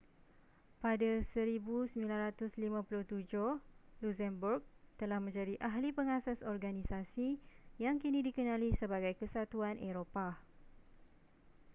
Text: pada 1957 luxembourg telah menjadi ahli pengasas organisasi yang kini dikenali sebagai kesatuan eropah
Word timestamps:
pada 0.83 1.11
1957 1.37 2.73
luxembourg 4.03 4.61
telah 4.99 5.19
menjadi 5.25 5.53
ahli 5.69 5.89
pengasas 5.97 6.39
organisasi 6.53 7.27
yang 7.83 7.95
kini 8.01 8.19
dikenali 8.27 8.69
sebagai 8.81 9.13
kesatuan 9.21 9.77
eropah 9.89 10.33